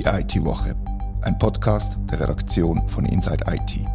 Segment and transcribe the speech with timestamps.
[0.00, 0.74] Die IT-Woche,
[1.20, 3.86] ein Podcast der Redaktion von Inside IT.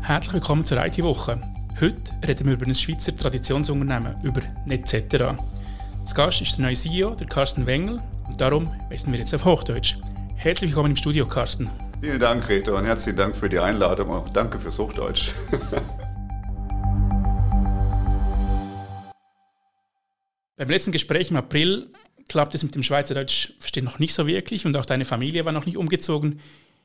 [0.00, 1.42] Herzlich willkommen zur IT-Woche.
[1.78, 5.36] Heute reden wir über ein Schweizer Traditionsunternehmen, über Netzetera.
[6.00, 9.44] Das Gast ist der neue CEO, der Carsten Wengel, und darum wechseln wir jetzt auf
[9.44, 9.98] Hochdeutsch.
[10.34, 11.68] Herzlich willkommen im Studio, Carsten.
[12.00, 15.32] Vielen Dank, Reto, und herzlichen Dank für die Einladung und danke fürs Hochdeutsch.
[20.62, 21.88] Beim letzten Gespräch im April
[22.28, 25.50] klappt es mit dem Schweizerdeutsch verstehen noch nicht so wirklich und auch deine Familie war
[25.50, 26.38] noch nicht umgezogen.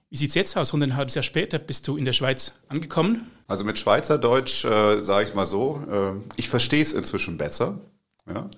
[0.09, 0.73] Wie sieht es jetzt aus?
[0.73, 3.30] Und ein halbes Jahr später bist du in der Schweiz angekommen?
[3.45, 7.80] Also mit Schweizerdeutsch äh, sage ich mal so, äh, ich verstehe es inzwischen besser.
[8.27, 8.50] Ja?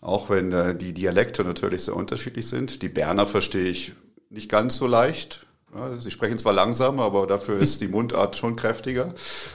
[0.00, 2.82] Auch wenn äh, die Dialekte natürlich sehr unterschiedlich sind.
[2.82, 3.92] Die Berner verstehe ich
[4.30, 5.45] nicht ganz so leicht.
[5.98, 9.14] Sie sprechen zwar langsam, aber dafür ist die Mundart schon kräftiger.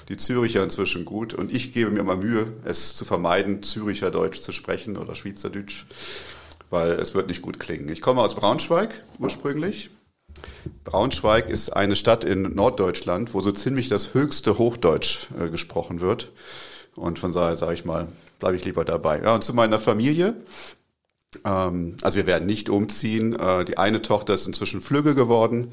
[0.09, 1.33] Die Züricher inzwischen gut.
[1.33, 5.85] Und ich gebe mir mal Mühe, es zu vermeiden, Züricher Deutsch zu sprechen oder Schweizerdeutsch,
[6.69, 7.89] weil es wird nicht gut klingen.
[7.89, 9.89] Ich komme aus Braunschweig ursprünglich.
[10.83, 16.31] Braunschweig ist eine Stadt in Norddeutschland, wo so ziemlich das höchste Hochdeutsch äh, gesprochen wird.
[16.95, 18.07] Und von daher sage ich mal,
[18.39, 19.21] bleibe ich lieber dabei.
[19.21, 20.35] Ja, und zu meiner Familie.
[21.45, 23.37] Ähm, also wir werden nicht umziehen.
[23.37, 25.71] Äh, die eine Tochter ist inzwischen Flügge geworden.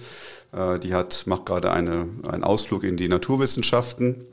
[0.52, 4.26] Äh, die hat, macht gerade eine, einen Ausflug in die Naturwissenschaften.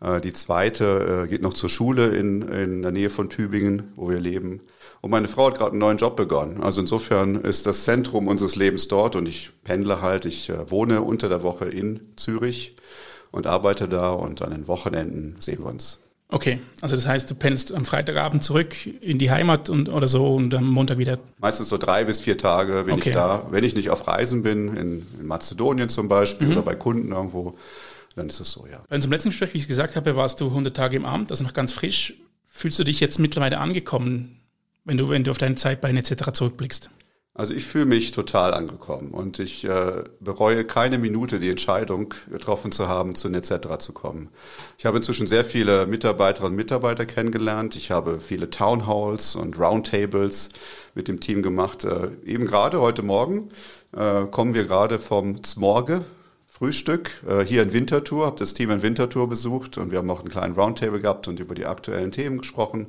[0.00, 4.20] Äh, die zweite geht noch zur Schule in, in der Nähe von Tübingen, wo wir
[4.20, 4.60] leben.
[5.00, 6.62] Und meine Frau hat gerade einen neuen Job begonnen.
[6.62, 10.24] Also insofern ist das Zentrum unseres Lebens dort und ich pendle halt.
[10.24, 12.74] Ich wohne unter der Woche in Zürich
[13.30, 16.00] und arbeite da und an den Wochenenden sehen wir uns.
[16.30, 20.34] Okay, also das heißt, du pendelst am Freitagabend zurück in die Heimat und oder so
[20.34, 21.18] und am Montag wieder.
[21.38, 23.10] Meistens so drei bis vier Tage bin okay.
[23.10, 23.46] ich da.
[23.50, 26.52] Wenn ich nicht auf Reisen bin, in, in Mazedonien zum Beispiel mhm.
[26.54, 27.56] oder bei Kunden irgendwo,
[28.14, 28.82] dann ist es so, ja.
[28.90, 31.44] Bei unserem letzten Gespräch, wie ich gesagt habe, warst du 100 Tage im Amt, also
[31.44, 32.14] noch ganz frisch.
[32.46, 34.40] Fühlst du dich jetzt mittlerweile angekommen,
[34.84, 36.32] wenn du, wenn du auf deine Zeit bei etc.
[36.32, 36.90] zurückblickst?
[37.38, 42.72] Also ich fühle mich total angekommen und ich äh, bereue keine Minute die Entscheidung getroffen
[42.72, 44.28] zu haben, zu Netcetera zu kommen.
[44.76, 47.76] Ich habe inzwischen sehr viele Mitarbeiterinnen und Mitarbeiter kennengelernt.
[47.76, 50.48] Ich habe viele Townhalls und Roundtables
[50.96, 51.84] mit dem Team gemacht.
[51.84, 53.50] Äh, eben gerade heute Morgen
[53.96, 56.04] äh, kommen wir gerade vom Zmorge,
[56.48, 60.18] Frühstück äh, hier in Winterthur, habe das Team in Winterthur besucht und wir haben auch
[60.18, 62.88] einen kleinen Roundtable gehabt und über die aktuellen Themen gesprochen.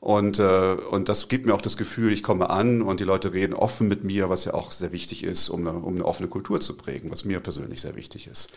[0.00, 3.34] Und, äh, und das gibt mir auch das Gefühl, ich komme an und die Leute
[3.34, 6.28] reden offen mit mir, was ja auch sehr wichtig ist, um eine, um eine offene
[6.28, 8.50] Kultur zu prägen, was mir persönlich sehr wichtig ist.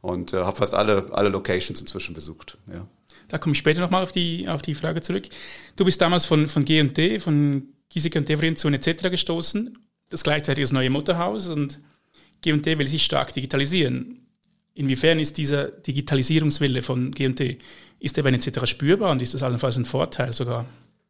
[0.00, 2.58] Und äh, habe fast alle, alle Locations inzwischen besucht.
[2.72, 2.88] Ja.
[3.28, 5.28] Da komme ich später nochmal auf die, auf die Frage zurück.
[5.76, 9.10] Du bist damals von, von G&D, von Giesecke und Deverin zu etc.
[9.10, 11.80] gestoßen, das gleichzeitig das neue Mutterhaus und
[12.40, 14.26] G&D will sich stark digitalisieren.
[14.74, 17.58] Inwiefern ist dieser Digitalisierungswille von G&D
[18.00, 18.66] ist der bei den etc.
[18.66, 20.66] spürbar und ist das allenfalls ein Vorteil sogar?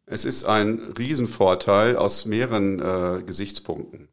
[0.06, 4.08] Es ist ein Riesenvorteil aus mehreren äh, Gesichtspunkten.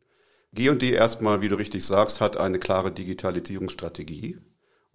[0.54, 4.38] G&D erstmal, wie du richtig sagst, hat eine klare Digitalisierungsstrategie.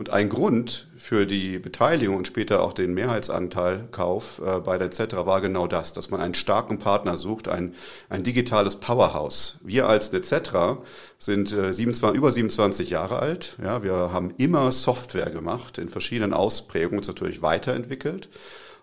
[0.03, 5.15] Und ein Grund für die Beteiligung und später auch den Mehrheitsanteilkauf äh, bei der Etc.
[5.15, 7.73] war genau das, dass man einen starken Partner sucht, ein,
[8.09, 9.59] ein digitales Powerhouse.
[9.63, 10.83] Wir als Etc.
[11.19, 13.57] sind äh, 27, über 27 Jahre alt.
[13.63, 18.29] Ja, wir haben immer Software gemacht, in verschiedenen Ausprägungen, uns natürlich weiterentwickelt.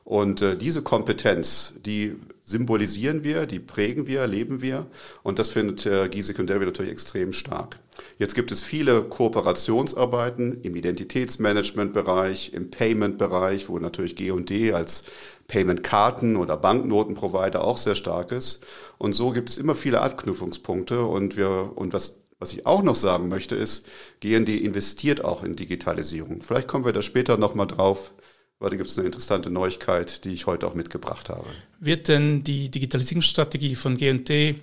[0.06, 2.16] Und äh, diese Kompetenz, die
[2.50, 4.88] symbolisieren wir, die prägen wir, leben wir.
[5.22, 7.80] Und das findet äh, Giesecke und Derby natürlich extrem stark.
[8.18, 15.04] Jetzt gibt es viele Kooperationsarbeiten im Identitätsmanagement-Bereich, im Payment-Bereich, wo natürlich G&D als
[15.48, 18.66] Payment-Karten- oder Banknoten-Provider auch sehr stark ist.
[18.98, 21.06] Und so gibt es immer viele Anknüpfungspunkte.
[21.06, 23.86] Und wir, und was was ich auch noch sagen möchte, ist,
[24.22, 26.42] GND investiert auch in Digitalisierung.
[26.42, 28.14] Vielleicht kommen wir da später nochmal drauf,
[28.60, 31.46] weil da gibt es eine interessante Neuigkeit, die ich heute auch mitgebracht habe.
[31.80, 34.56] Wird denn die Digitalisierungsstrategie von GNT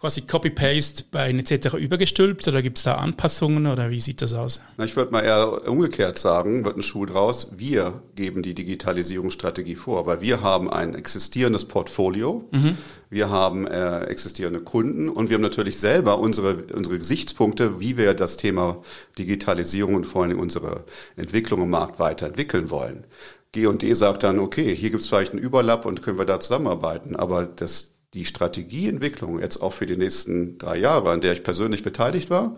[0.00, 1.74] quasi Copy-Paste bei etc.
[1.74, 4.60] übergestülpt oder gibt es da Anpassungen oder wie sieht das aus?
[4.76, 7.52] Na, ich würde mal eher umgekehrt sagen, wird ein Schuh draus.
[7.56, 12.78] Wir geben die Digitalisierungsstrategie vor, weil wir haben ein existierendes Portfolio, mhm.
[13.10, 18.14] wir haben äh, existierende Kunden und wir haben natürlich selber unsere, unsere Gesichtspunkte, wie wir
[18.14, 18.80] das Thema
[19.18, 20.84] Digitalisierung und vor allem unsere
[21.16, 23.04] Entwicklung im Markt weiterentwickeln wollen.
[23.52, 27.16] G&D sagt dann, okay, hier gibt es vielleicht einen Überlapp und können wir da zusammenarbeiten,
[27.16, 31.82] aber das, die Strategieentwicklung jetzt auch für die nächsten drei Jahre, an der ich persönlich
[31.82, 32.56] beteiligt war,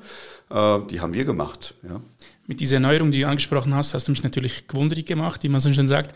[0.51, 1.75] äh, die haben wir gemacht.
[1.83, 2.01] Ja.
[2.47, 5.61] Mit dieser Erneuerung, die du angesprochen hast, hast du mich natürlich gewundert gemacht, wie man
[5.61, 6.15] so schön sagt.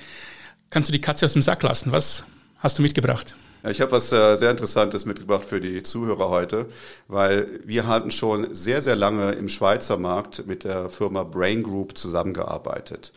[0.71, 1.93] Kannst du die Katze aus dem Sack lassen?
[1.93, 2.25] Was
[2.59, 3.37] hast du mitgebracht?
[3.71, 6.67] Ich habe was äh, sehr Interessantes mitgebracht für die Zuhörer heute,
[7.09, 11.97] weil wir hatten schon sehr, sehr lange im Schweizer Markt mit der Firma Brain Group
[11.97, 13.13] zusammengearbeitet.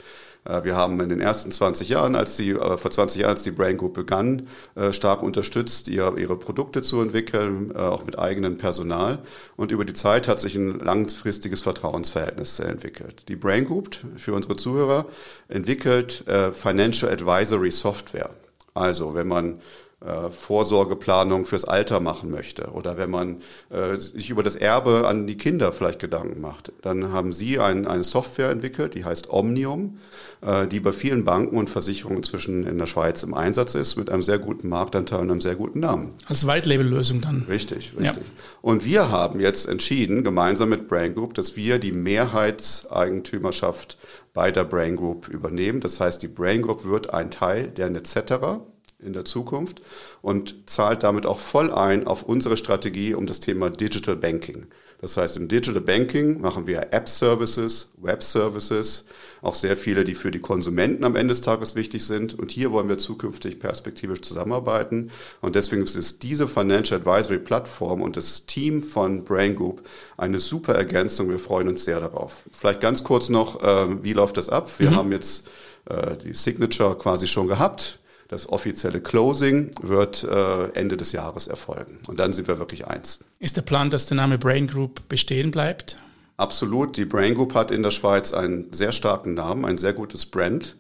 [0.48, 3.44] Äh, wir haben in den ersten 20 Jahren, als die, äh, vor 20 Jahren, als
[3.44, 9.20] die Brain Group begann, äh, stark unterstützt, ihre, Produkte zu entwickeln, auch mit eigenem Personal.
[9.56, 13.24] Und über die Zeit hat sich ein langfristiges Vertrauensverhältnis entwickelt.
[13.28, 15.06] Die Brain Group, für unsere Zuhörer,
[15.48, 16.24] entwickelt
[16.54, 18.30] Financial Advisory Software.
[18.74, 19.60] Also, wenn man
[20.00, 23.38] Vorsorgeplanung fürs Alter machen möchte oder wenn man
[23.72, 27.88] äh, sich über das Erbe an die Kinder vielleicht Gedanken macht, dann haben Sie ein,
[27.88, 29.98] eine Software entwickelt, die heißt Omnium,
[30.42, 34.12] äh, die bei vielen Banken und Versicherungen inzwischen in der Schweiz im Einsatz ist, mit
[34.12, 36.14] einem sehr guten Marktanteil und einem sehr guten Namen.
[36.28, 37.48] Als White-Label-Lösung dann.
[37.50, 38.24] Richtig, richtig.
[38.24, 38.32] Ja.
[38.62, 43.98] Und wir haben jetzt entschieden, gemeinsam mit Brain Group, dass wir die Mehrheitseigentümerschaft
[44.36, 45.80] bei der Brain Group übernehmen.
[45.80, 48.62] Das heißt, die Brain Group wird ein Teil der Netzetterer
[49.00, 49.82] in der Zukunft
[50.22, 54.68] und zahlt damit auch voll ein auf unsere Strategie um das Thema Digital Banking.
[55.00, 59.06] Das heißt, im Digital Banking machen wir App-Services, Web-Services,
[59.44, 62.34] auch sehr viele, die für die Konsumenten am Ende des Tages wichtig sind.
[62.34, 65.12] Und hier wollen wir zukünftig perspektivisch zusammenarbeiten.
[65.42, 70.74] Und deswegen ist diese Financial Advisory Plattform und das Team von Brain Group eine super
[70.74, 71.30] Ergänzung.
[71.30, 72.42] Wir freuen uns sehr darauf.
[72.52, 74.68] Vielleicht ganz kurz noch, äh, wie läuft das ab?
[74.80, 74.96] Wir mhm.
[74.96, 75.48] haben jetzt
[75.86, 78.00] äh, die Signature quasi schon gehabt.
[78.28, 82.00] Das offizielle Closing wird äh, Ende des Jahres erfolgen.
[82.08, 83.20] Und dann sind wir wirklich eins.
[83.40, 85.98] Ist der Plan, dass der Name Brain Group bestehen bleibt?
[86.36, 86.98] Absolut.
[86.98, 90.76] Die Brain Group hat in der Schweiz einen sehr starken Namen, ein sehr gutes Brand.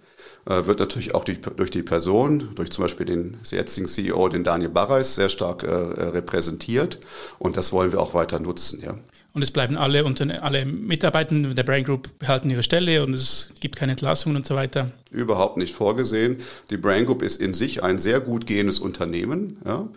[0.45, 4.43] Äh, wird natürlich auch durch, durch, die Person, durch zum Beispiel den jetzigen CEO, den
[4.43, 6.99] Daniel Barreis, sehr stark äh, repräsentiert.
[7.39, 8.81] Und das wollen wir auch weiter nutzen.
[8.81, 8.95] Ja
[9.33, 13.51] und es bleiben alle, unter, alle Mitarbeitenden der Brain Group behalten ihre Stelle und es
[13.59, 14.91] gibt keine Entlassungen und so weiter.
[15.11, 16.37] Überhaupt nicht vorgesehen.
[16.69, 19.87] Die Brain Group ist in sich ein sehr gut gehendes Unternehmen, ja,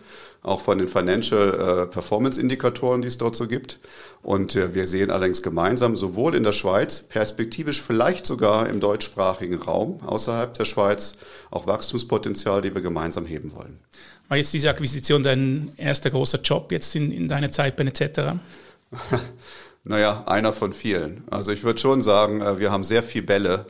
[0.42, 3.78] auch von den Financial äh, Performance Indikatoren, die es dort so gibt.
[4.22, 9.56] Und äh, wir sehen allerdings gemeinsam sowohl in der Schweiz, perspektivisch vielleicht sogar im deutschsprachigen
[9.56, 11.14] Raum außerhalb der Schweiz,
[11.50, 13.78] auch Wachstumspotenzial, die wir gemeinsam heben wollen.
[14.28, 18.38] War jetzt diese Akquisition dein erster großer Job jetzt in, in deiner Zeit bei etc.?
[19.84, 21.24] naja, einer von vielen.
[21.30, 23.66] Also ich würde schon sagen, äh, wir haben sehr viel Bälle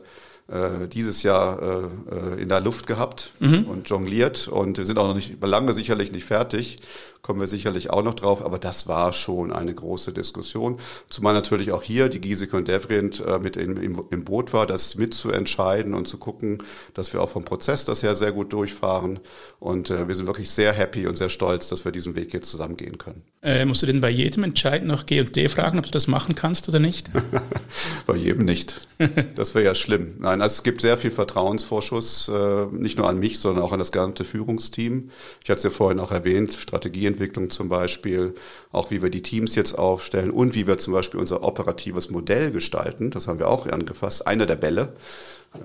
[0.47, 3.65] äh, dieses Jahr äh, in der Luft gehabt mhm.
[3.65, 6.77] und jongliert und wir sind auch noch nicht lange sicherlich nicht fertig
[7.21, 10.77] kommen wir sicherlich auch noch drauf, aber das war schon eine große Diskussion.
[11.09, 14.65] Zumal natürlich auch hier die Giesecke und Devrient äh, mit im, im, im, Boot war,
[14.65, 16.63] das mitzuentscheiden und zu gucken,
[16.93, 19.19] dass wir auch vom Prozess das her sehr gut durchfahren.
[19.59, 22.49] Und äh, wir sind wirklich sehr happy und sehr stolz, dass wir diesen Weg jetzt
[22.49, 23.21] zusammen gehen können.
[23.43, 26.07] Äh, musst du denn bei jedem Entscheid noch G und D fragen, ob du das
[26.07, 27.11] machen kannst oder nicht?
[28.07, 28.87] bei jedem nicht.
[29.35, 30.15] Das wäre ja schlimm.
[30.19, 33.79] Nein, also es gibt sehr viel Vertrauensvorschuss, äh, nicht nur an mich, sondern auch an
[33.79, 35.09] das gesamte Führungsteam.
[35.43, 38.33] Ich hatte es ja vorhin auch erwähnt, Strategien Strategieentwicklung zum Beispiel,
[38.71, 42.51] auch wie wir die Teams jetzt aufstellen und wie wir zum Beispiel unser operatives Modell
[42.51, 43.11] gestalten.
[43.11, 44.27] Das haben wir auch angefasst.
[44.27, 44.93] Einer der Bälle,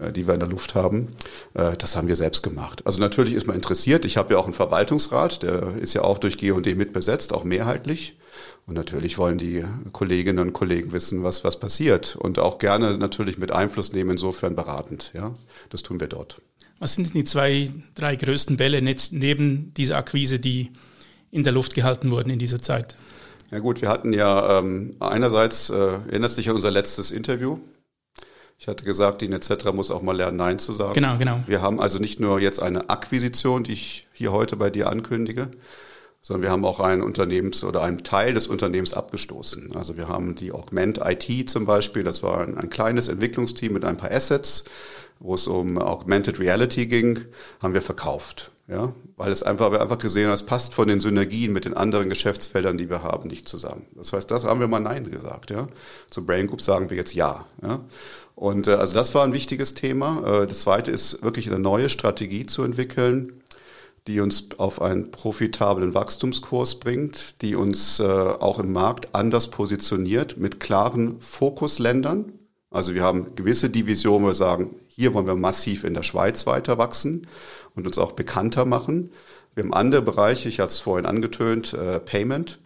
[0.01, 1.09] äh, die wir in der Luft haben,
[1.55, 2.83] äh, das haben wir selbst gemacht.
[2.85, 4.05] Also natürlich ist man interessiert.
[4.05, 8.17] Ich habe ja auch einen Verwaltungsrat, der ist ja auch durch G&D mitbesetzt, auch mehrheitlich.
[8.67, 13.39] Und natürlich wollen die Kolleginnen und Kollegen wissen, was, was passiert und auch gerne natürlich
[13.39, 15.13] mit Einfluss nehmen, insofern beratend.
[15.15, 15.33] Ja,
[15.71, 16.43] das tun wir dort.
[16.79, 20.73] Was sind die zwei, drei größten Bälle neben dieser Akquise, die
[21.37, 22.97] in der Luft gehalten wurden in dieser Zeit?
[23.51, 27.59] Ja gut, wir hatten ja ähm, einerseits, äh, erinnerst dich an unser letztes Interview?
[28.59, 30.95] Ich hatte gesagt, die Netzetra muss auch mal lernen, Nein zu sagen.
[30.95, 31.41] Genau, genau.
[31.47, 35.51] Wir haben also nicht nur jetzt eine Akquisition, die ich hier heute bei dir ankündige,
[36.23, 39.77] sondern wir haben auch einen Unternehmens- oder einen Teil des Unternehmens abgestoßen.
[39.77, 43.85] Also wir haben die Augment IT zum Beispiel, das war ein, ein kleines Entwicklungsteam mit
[43.85, 44.65] ein paar Assets,
[45.21, 47.27] wo es um Augmented Reality ging,
[47.61, 48.51] haben wir verkauft.
[48.69, 51.75] Ja, weil es einfach, wir einfach gesehen haben, es passt von den Synergien mit den
[51.75, 53.87] anderen Geschäftsfeldern, die wir haben, nicht zusammen.
[53.95, 55.51] Das heißt, das haben wir mal Nein gesagt.
[55.51, 55.69] Ja.
[56.11, 57.47] Zu Brain Group sagen wir jetzt Ja.
[57.63, 57.85] ja.
[58.35, 60.43] Und äh, also das war ein wichtiges Thema.
[60.43, 63.41] Äh, das zweite ist wirklich eine neue Strategie zu entwickeln,
[64.09, 70.39] die uns auf einen profitablen Wachstumskurs bringt, die uns äh, auch im Markt anders positioniert
[70.39, 72.33] mit klaren Fokusländern.
[72.71, 76.47] Also wir haben gewisse Divisionen, wo wir sagen, hier wollen wir massiv in der Schweiz
[76.47, 77.27] weiter wachsen
[77.77, 79.13] und uns auch bekannter machen.
[79.55, 82.59] Wir haben andere Bereiche, ich hatte es vorhin angetönt, äh, Payment.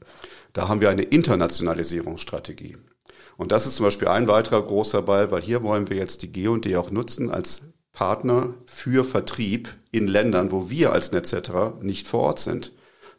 [0.52, 2.76] Da haben wir eine Internationalisierungsstrategie.
[3.36, 6.32] Und das ist zum Beispiel ein weiterer großer Ball, weil hier wollen wir jetzt die
[6.32, 7.62] G&D auch nutzen als
[7.92, 12.72] Partner für Vertrieb in Ländern, wo wir als Netzetterer nicht vor Ort sind.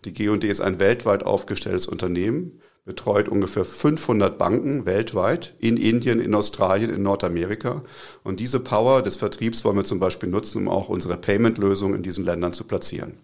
[0.06, 6.34] Die G&D ist ein weltweit aufgestelltes Unternehmen betreut ungefähr 500 Banken weltweit, in Indien, in
[6.34, 7.84] Australien, in Nordamerika.
[8.24, 12.02] Und diese Power des Vertriebs wollen wir zum Beispiel nutzen, um auch unsere Payment-Lösung in
[12.02, 13.18] diesen Ländern zu platzieren.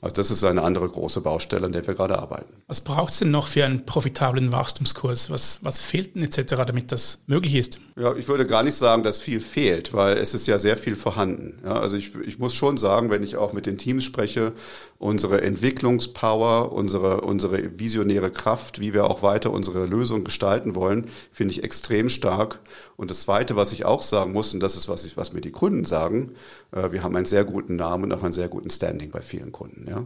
[0.00, 2.52] Also das ist eine andere große Baustelle, an der wir gerade arbeiten.
[2.66, 5.30] Was braucht es denn noch für einen profitablen Wachstumskurs?
[5.30, 7.80] Was, was fehlt denn etc., damit das möglich ist?
[7.96, 10.96] Ja, ich würde gar nicht sagen, dass viel fehlt, weil es ist ja sehr viel
[10.96, 11.58] vorhanden.
[11.64, 14.52] Ja, also ich, ich muss schon sagen, wenn ich auch mit den Teams spreche,
[14.98, 21.52] unsere Entwicklungspower, unsere, unsere visionäre Kraft, wie wir auch weiter unsere Lösung gestalten wollen, finde
[21.52, 22.60] ich extrem stark.
[22.96, 25.40] Und das Zweite, was ich auch sagen muss, und das ist, was, ich, was mir
[25.40, 26.34] die Kunden sagen,
[26.72, 29.52] äh, wir haben einen sehr guten Namen und auch einen sehr guten Standing bei vielen
[29.52, 29.86] Kunden.
[29.88, 30.04] Ja.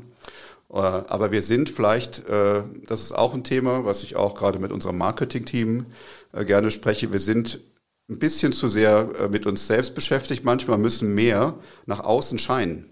[0.73, 4.59] Äh, aber wir sind vielleicht, äh, das ist auch ein Thema, was ich auch gerade
[4.59, 5.87] mit unserem Marketing-Team
[6.33, 7.61] äh, gerne spreche, wir sind
[8.09, 10.45] ein bisschen zu sehr äh, mit uns selbst beschäftigt.
[10.45, 11.55] Manchmal müssen mehr
[11.87, 12.87] nach außen scheinen.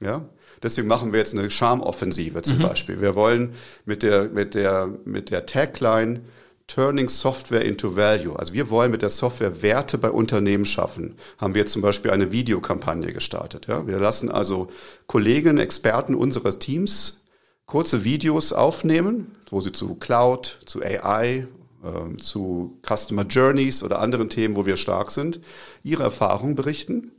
[0.00, 0.28] Ja,
[0.62, 2.62] Deswegen machen wir jetzt eine Charmoffensive zum mhm.
[2.62, 3.00] Beispiel.
[3.00, 6.20] Wir wollen mit der, mit der, mit der Tagline
[6.66, 8.38] Turning Software into Value.
[8.38, 11.16] Also wir wollen mit der Software Werte bei Unternehmen schaffen.
[11.38, 13.66] Haben wir zum Beispiel eine Videokampagne gestartet.
[13.66, 13.86] Ja?
[13.86, 14.68] Wir lassen also
[15.06, 17.20] Kollegen, Experten unseres Teams
[17.66, 21.46] kurze Videos aufnehmen, wo sie zu Cloud, zu AI,
[21.82, 25.40] äh, zu Customer Journeys oder anderen Themen, wo wir stark sind,
[25.82, 27.12] ihre Erfahrungen berichten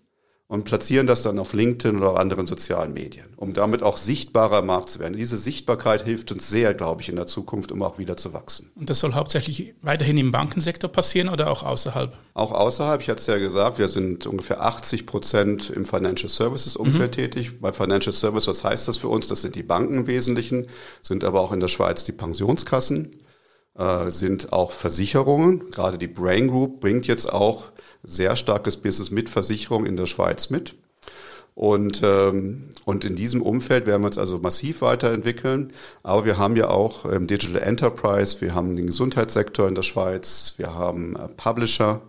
[0.48, 4.68] und platzieren das dann auf LinkedIn oder anderen sozialen Medien, um damit auch sichtbarer am
[4.68, 5.18] Markt zu werden.
[5.18, 8.72] Diese Sichtbarkeit hilft uns sehr, glaube ich, in der Zukunft, um auch wieder zu wachsen.
[8.76, 12.16] Und das soll hauptsächlich weiterhin im Bankensektor passieren oder auch außerhalb?
[12.36, 16.76] Auch außerhalb, ich hatte es ja gesagt, wir sind ungefähr 80 Prozent im Financial Services
[16.76, 17.22] Umfeld mhm.
[17.22, 17.60] tätig.
[17.60, 19.28] Bei Financial Service, was heißt das für uns?
[19.28, 20.68] Das sind die Banken im Wesentlichen,
[21.02, 23.20] sind aber auch in der Schweiz die Pensionskassen,
[23.78, 25.72] äh, sind auch Versicherungen.
[25.72, 27.72] Gerade die Brain Group bringt jetzt auch
[28.04, 30.76] sehr starkes Business mit Versicherung in der Schweiz mit.
[31.56, 35.72] Und, ähm, und in diesem Umfeld werden wir uns also massiv weiterentwickeln.
[36.04, 40.56] Aber wir haben ja auch ähm, Digital Enterprise, wir haben den Gesundheitssektor in der Schweiz,
[40.58, 42.02] wir haben äh, Publisher,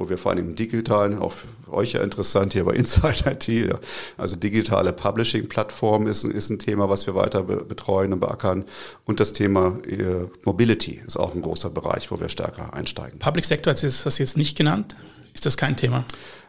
[0.00, 3.78] wo wir vor allem im digitalen, auch für euch ja interessant hier bei Inside IT,
[4.16, 8.64] also digitale Publishing-Plattform ist, ist ein Thema, was wir weiter be betreuen und beackern.
[9.04, 13.18] Und das Thema äh, Mobility ist auch ein großer Bereich, wo wir stärker einsteigen.
[13.18, 14.96] Public Sector hast das jetzt nicht genannt?
[15.34, 16.04] Ist das kein Thema?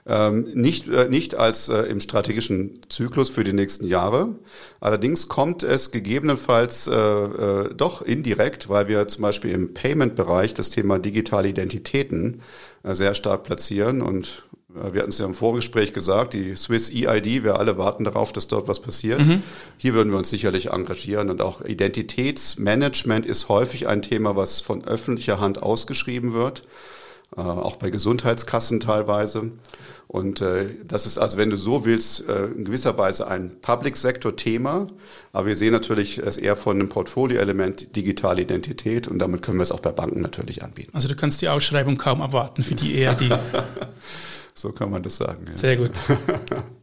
[0.08, 4.29] Ähm, nicht, äh, nicht als äh, im strategischen Zyklus für die nächsten Jahre.
[4.79, 10.72] Allerdings kommt es gegebenenfalls äh, äh, doch indirekt, weil wir zum Beispiel im Payment-Bereich das
[10.72, 12.41] Thema digitale Identitäten
[12.83, 14.43] sehr stark platzieren und
[14.75, 18.33] äh, wir hatten es ja im Vorgespräch gesagt, die Swiss EID, wir alle warten darauf,
[18.33, 19.25] dass dort was passiert.
[19.25, 19.43] Mhm.
[19.77, 24.85] Hier würden wir uns sicherlich engagieren und auch Identitätsmanagement ist häufig ein Thema, was von
[24.85, 26.63] öffentlicher Hand ausgeschrieben wird.
[27.35, 29.51] Äh, auch bei Gesundheitskassen teilweise.
[30.12, 34.88] Und äh, das ist also, wenn du so willst, äh, in gewisser Weise ein Public-Sektor-Thema.
[35.32, 39.63] Aber wir sehen natürlich es eher von einem Portfolio-Element digitale Identität und damit können wir
[39.63, 40.91] es auch bei Banken natürlich anbieten.
[40.91, 43.39] Also du kannst die Ausschreibung kaum erwarten für die ERD.
[44.53, 45.46] so kann man das sagen.
[45.46, 45.53] Ja.
[45.53, 45.91] Sehr gut.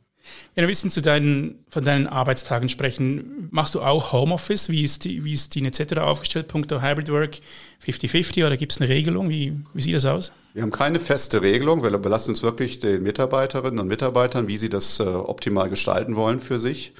[0.54, 4.68] Wenn wir ein bisschen zu deinen, von deinen Arbeitstagen sprechen, machst du auch Homeoffice?
[4.68, 5.98] Wie ist, die, wie ist die etc.
[5.98, 6.48] aufgestellt?
[6.48, 7.38] Punkto Hybrid Work
[7.86, 9.28] 50-50 oder gibt es eine Regelung?
[9.28, 10.32] Wie, wie sieht das aus?
[10.54, 11.82] Wir haben keine feste Regelung.
[11.82, 16.40] Wir belassen uns wirklich den Mitarbeiterinnen und Mitarbeitern, wie sie das äh, optimal gestalten wollen
[16.40, 16.92] für sich.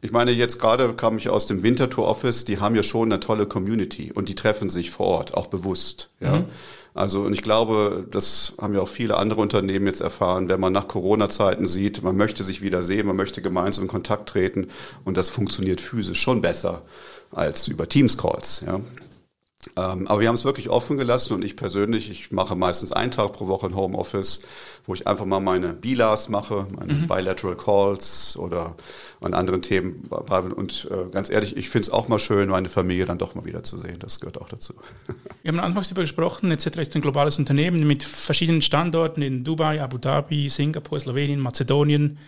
[0.00, 3.20] Ich meine, jetzt gerade kam ich aus dem Winterthur Office, die haben ja schon eine
[3.20, 6.10] tolle Community und die treffen sich vor Ort, auch bewusst.
[6.18, 6.40] Ja.
[6.40, 6.44] Mhm.
[6.94, 10.74] Also, und ich glaube, das haben ja auch viele andere Unternehmen jetzt erfahren, wenn man
[10.74, 14.68] nach Corona-Zeiten sieht, man möchte sich wieder sehen, man möchte gemeinsam in Kontakt treten
[15.04, 16.82] und das funktioniert physisch schon besser
[17.30, 18.64] als über Teams-Calls.
[18.66, 18.80] Ja.
[19.76, 23.12] Ähm, aber wir haben es wirklich offen gelassen und ich persönlich, ich mache meistens einen
[23.12, 24.44] Tag pro Woche ein Homeoffice,
[24.86, 27.06] wo ich einfach mal meine Bilas mache, meine mhm.
[27.06, 28.74] Bilateral Calls oder
[29.20, 30.08] an anderen Themen.
[30.56, 33.44] Und äh, ganz ehrlich, ich finde es auch mal schön, meine Familie dann doch mal
[33.44, 33.98] wieder zu sehen.
[34.00, 34.74] Das gehört auch dazu.
[35.42, 36.78] Wir haben anfangs darüber gesprochen, etc.
[36.78, 42.18] ist ein globales Unternehmen mit verschiedenen Standorten in Dubai, Abu Dhabi, Singapur, Slowenien, Mazedonien,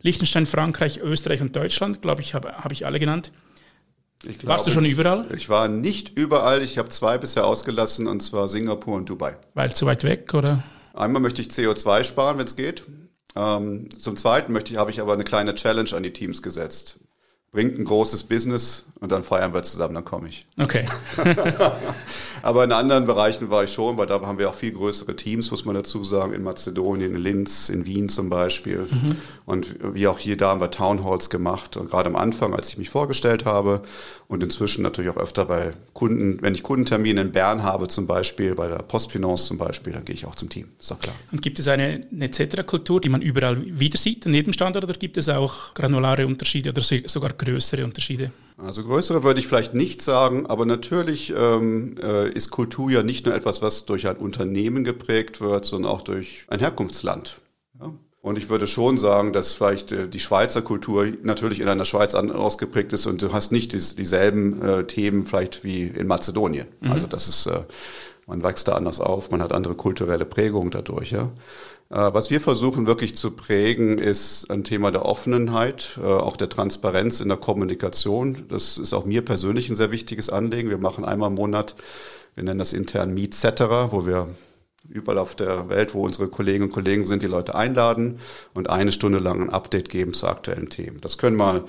[0.00, 3.32] Liechtenstein, Frankreich, Österreich und Deutschland, glaube ich, habe hab ich alle genannt.
[4.22, 5.26] Glaube, Warst du schon überall?
[5.36, 6.62] Ich war nicht überall.
[6.62, 9.36] Ich habe zwei bisher ausgelassen, und zwar Singapur und Dubai.
[9.54, 10.62] Weil zu weit weg, oder?
[10.94, 12.84] Einmal möchte ich CO2 sparen, wenn es geht.
[13.34, 17.00] Ähm, zum Zweiten möchte ich, habe ich aber eine kleine Challenge an die Teams gesetzt
[17.52, 20.46] bringt ein großes Business und dann feiern wir zusammen, dann komme ich.
[20.58, 20.86] Okay.
[22.42, 25.50] Aber in anderen Bereichen war ich schon, weil da haben wir auch viel größere Teams,
[25.50, 28.86] muss man dazu sagen, in Mazedonien, in Linz, in Wien zum Beispiel.
[28.90, 29.16] Mhm.
[29.44, 32.78] Und wie auch hier, da haben wir Townhalls gemacht, und gerade am Anfang, als ich
[32.78, 33.82] mich vorgestellt habe
[34.32, 38.54] und inzwischen natürlich auch öfter bei Kunden, wenn ich Kundentermine in Bern habe zum Beispiel,
[38.54, 41.14] bei der Postfinance zum Beispiel, dann gehe ich auch zum Team, ist doch klar.
[41.30, 44.94] Und gibt es eine, eine kultur die man überall wieder sieht, an jedem Standort, oder
[44.94, 48.32] gibt es auch granulare Unterschiede oder sogar größere Unterschiede?
[48.56, 53.26] Also größere würde ich vielleicht nicht sagen, aber natürlich ähm, äh, ist Kultur ja nicht
[53.26, 57.38] nur etwas, was durch ein Unternehmen geprägt wird, sondern auch durch ein Herkunftsland.
[57.78, 57.92] Ja?
[58.22, 62.14] Und ich würde schon sagen, dass vielleicht äh, die Schweizer Kultur natürlich in einer Schweiz
[62.14, 66.68] ausgeprägt ist und du hast nicht dies, dieselben äh, Themen vielleicht wie in Mazedonien.
[66.80, 66.92] Mhm.
[66.92, 67.64] Also das ist, äh,
[68.28, 71.10] man wächst da anders auf, man hat andere kulturelle Prägungen dadurch.
[71.10, 71.30] Ja.
[71.90, 77.28] Was wir versuchen wirklich zu prägen, ist ein Thema der Offenheit, auch der Transparenz in
[77.28, 78.44] der Kommunikation.
[78.48, 80.70] Das ist auch mir persönlich ein sehr wichtiges Anliegen.
[80.70, 81.74] Wir machen einmal im Monat,
[82.34, 84.28] wir nennen das intern Meet Cetera, wo wir
[84.92, 88.18] überall auf der Welt, wo unsere Kolleginnen und Kollegen sind, die Leute einladen
[88.54, 91.00] und eine Stunde lang ein Update geben zu aktuellen Themen.
[91.00, 91.64] Das können mal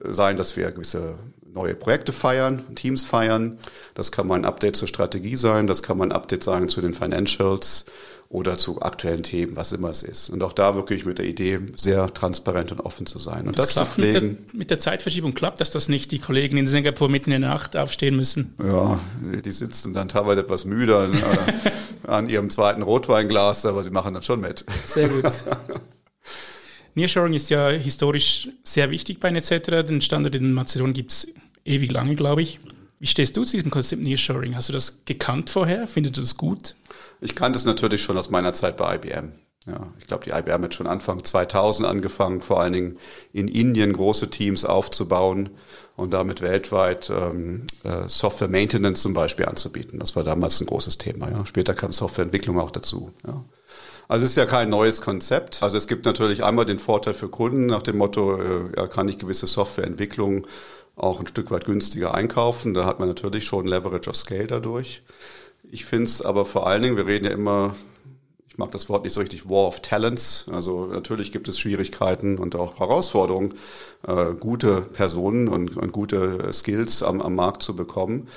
[0.00, 1.14] sein, dass wir gewisse
[1.52, 3.58] neue Projekte feiern, Teams feiern.
[3.94, 6.80] Das kann mal ein Update zur Strategie sein, das kann mal ein Update sein zu
[6.80, 7.86] den Financials
[8.28, 10.30] oder zu aktuellen Themen, was immer es ist.
[10.30, 13.46] Und auch da wirklich mit der Idee, sehr transparent und offen zu sein.
[13.46, 14.28] Und das, das zu pflegen.
[14.28, 17.40] Mit der, mit der, Zeitverschiebung klappt das, dass nicht die Kollegen in Singapur mitten in
[17.40, 18.54] der Nacht aufstehen müssen?
[18.62, 18.98] Ja,
[19.44, 24.14] die sitzen dann teilweise etwas müde an, äh, an ihrem zweiten Rotweinglas, aber sie machen
[24.14, 24.64] dann schon mit.
[24.84, 25.24] Sehr gut.
[26.94, 29.82] Nearshoring ist ja historisch sehr wichtig bei Netcetera.
[29.82, 31.28] Den Standort in Mazedonien gibt es
[31.64, 32.58] ewig lange, glaube ich.
[32.98, 34.56] Wie stehst du zu diesem Konzept Nearshoring?
[34.56, 35.86] Hast du das gekannt vorher?
[35.86, 36.74] Findest du das gut?
[37.20, 39.32] Ich kannte es natürlich schon aus meiner Zeit bei IBM.
[39.66, 42.98] Ja, ich glaube, die IBM hat schon Anfang 2000 angefangen, vor allen Dingen
[43.32, 45.50] in Indien große Teams aufzubauen
[45.96, 49.98] und damit weltweit ähm, äh, Software Maintenance zum Beispiel anzubieten.
[49.98, 51.28] Das war damals ein großes Thema.
[51.30, 51.44] Ja.
[51.46, 53.10] Später kam Softwareentwicklung auch dazu.
[53.26, 53.44] Ja.
[54.06, 55.64] Also es ist ja kein neues Konzept.
[55.64, 59.18] Also es gibt natürlich einmal den Vorteil für Kunden nach dem Motto, äh, kann ich
[59.18, 60.46] gewisse Softwareentwicklung
[60.94, 62.72] auch ein Stück weit günstiger einkaufen.
[62.72, 65.02] Da hat man natürlich schon Leverage of Scale dadurch.
[65.70, 67.74] Ich finde es aber vor allen Dingen, wir reden ja immer,
[68.48, 70.46] ich mag das Wort nicht so richtig, War of Talents.
[70.52, 73.54] Also natürlich gibt es Schwierigkeiten und auch Herausforderungen,
[74.06, 78.28] äh, gute Personen und, und gute Skills am, am Markt zu bekommen.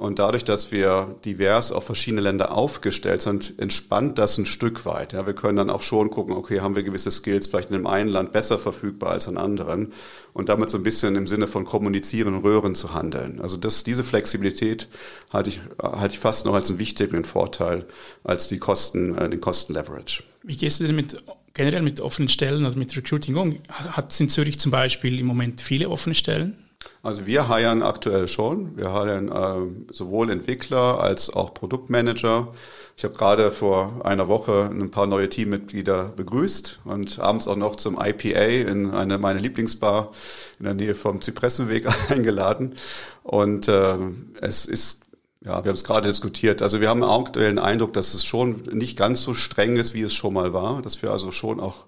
[0.00, 5.12] Und dadurch, dass wir divers auf verschiedene Länder aufgestellt sind, entspannt das ein Stück weit.
[5.12, 7.86] Ja, wir können dann auch schon gucken, okay, haben wir gewisse Skills vielleicht in dem
[7.86, 9.92] einen Land besser verfügbar als in anderen
[10.32, 13.42] und damit so ein bisschen im Sinne von kommunizieren und röhren zu handeln.
[13.42, 14.88] Also das, diese Flexibilität
[15.34, 17.84] halte ich, halte ich fast noch als einen wichtigen Vorteil
[18.24, 20.22] als die Kosten, äh, den Kosten-Leverage.
[20.42, 23.58] Wie gehst du denn mit generell mit offenen Stellen, also mit Recruiting um?
[23.68, 26.56] Hat es in Zürich zum Beispiel im Moment viele offene Stellen?
[27.02, 28.76] Also wir heiern aktuell schon.
[28.76, 32.48] Wir heiern äh, sowohl Entwickler als auch Produktmanager.
[32.96, 37.76] Ich habe gerade vor einer Woche ein paar neue Teammitglieder begrüßt und abends auch noch
[37.76, 40.12] zum IPA in eine meiner Lieblingsbar
[40.58, 42.74] in der Nähe vom Zypressenweg eingeladen.
[43.22, 43.96] Und äh,
[44.42, 45.00] es ist
[45.42, 46.60] ja, wir haben es gerade diskutiert.
[46.60, 50.02] Also wir haben aktuell den Eindruck, dass es schon nicht ganz so streng ist, wie
[50.02, 51.86] es schon mal war, dass wir also schon auch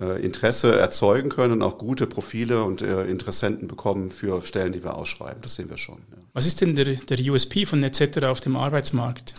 [0.00, 4.94] Interesse erzeugen können und auch gute Profile und äh, Interessenten bekommen für Stellen, die wir
[4.96, 5.42] ausschreiben.
[5.42, 5.98] Das sehen wir schon.
[6.10, 6.16] Ja.
[6.32, 9.34] Was ist denn der, der USP von Netcetera auf dem Arbeitsmarkt?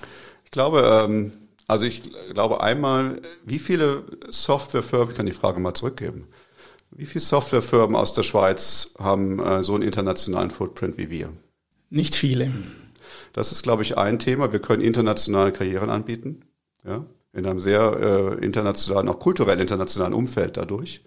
[0.46, 1.32] Ich glaube, ähm,
[1.68, 6.28] also ich glaube einmal, wie viele Softwarefirmen, ich kann die Frage mal zurückgeben,
[6.92, 11.34] wie viele Softwarefirmen aus der Schweiz haben äh, so einen internationalen Footprint wie wir?
[11.90, 12.52] Nicht viele.
[13.34, 14.52] Das ist, glaube ich, ein Thema.
[14.52, 16.42] Wir können internationale Karrieren anbieten.
[16.86, 21.02] Ja in einem sehr äh, internationalen, auch kulturell internationalen Umfeld dadurch.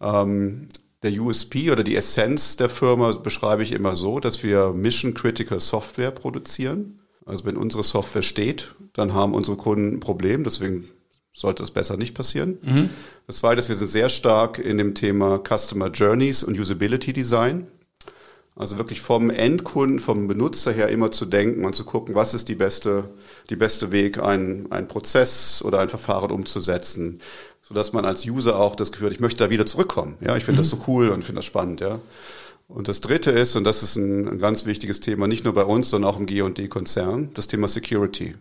[0.00, 0.68] Ähm,
[1.02, 6.10] der USP oder die Essenz der Firma beschreibe ich immer so, dass wir Mission-Critical Software
[6.10, 7.00] produzieren.
[7.26, 10.88] Also wenn unsere Software steht, dann haben unsere Kunden ein Problem, deswegen
[11.34, 12.58] sollte es besser nicht passieren.
[12.62, 12.90] Mhm.
[13.26, 17.66] Das zweite ist, wir sind sehr stark in dem Thema Customer Journeys und Usability Design.
[18.54, 22.48] Also wirklich vom Endkunden, vom Benutzer her immer zu denken und zu gucken, was ist
[22.48, 23.04] die beste,
[23.48, 27.20] die beste Weg, einen, einen Prozess oder ein Verfahren umzusetzen,
[27.62, 30.16] sodass man als User auch das Gefühl hat, ich möchte da wieder zurückkommen.
[30.20, 30.62] Ja, ich finde mhm.
[30.64, 31.80] das so cool und finde das spannend.
[31.80, 32.00] Ja.
[32.68, 35.64] Und das Dritte ist, und das ist ein, ein ganz wichtiges Thema, nicht nur bei
[35.64, 38.34] uns, sondern auch im G&D-Konzern, das Thema Security.